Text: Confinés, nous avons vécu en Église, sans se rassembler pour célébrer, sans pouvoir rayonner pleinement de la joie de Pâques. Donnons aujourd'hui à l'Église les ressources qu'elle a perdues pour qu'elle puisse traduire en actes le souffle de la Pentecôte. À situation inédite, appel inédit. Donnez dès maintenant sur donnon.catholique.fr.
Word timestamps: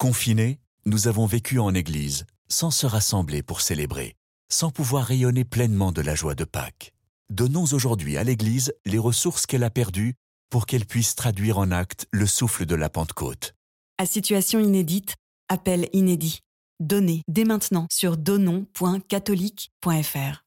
Confinés, 0.00 0.58
nous 0.86 1.06
avons 1.08 1.26
vécu 1.26 1.58
en 1.58 1.74
Église, 1.74 2.24
sans 2.48 2.70
se 2.70 2.86
rassembler 2.86 3.42
pour 3.42 3.60
célébrer, 3.60 4.16
sans 4.50 4.70
pouvoir 4.70 5.04
rayonner 5.04 5.44
pleinement 5.44 5.92
de 5.92 6.00
la 6.00 6.14
joie 6.14 6.34
de 6.34 6.44
Pâques. 6.44 6.94
Donnons 7.28 7.66
aujourd'hui 7.74 8.16
à 8.16 8.24
l'Église 8.24 8.72
les 8.86 8.96
ressources 8.96 9.44
qu'elle 9.44 9.62
a 9.62 9.68
perdues 9.68 10.14
pour 10.48 10.64
qu'elle 10.64 10.86
puisse 10.86 11.16
traduire 11.16 11.58
en 11.58 11.70
actes 11.70 12.06
le 12.12 12.24
souffle 12.24 12.64
de 12.64 12.74
la 12.74 12.88
Pentecôte. 12.88 13.54
À 13.98 14.06
situation 14.06 14.58
inédite, 14.58 15.16
appel 15.50 15.90
inédit. 15.92 16.40
Donnez 16.80 17.20
dès 17.28 17.44
maintenant 17.44 17.86
sur 17.90 18.16
donnon.catholique.fr. 18.16 20.44